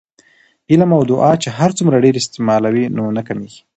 علم 0.71 0.89
او 0.97 1.01
دعاء 1.11 1.35
چې 1.43 1.49
هرڅومره 1.57 2.01
ډیر 2.05 2.15
استعمالوې 2.21 2.85
نو 2.95 3.03
نه 3.17 3.21
کمېږي 3.27 3.61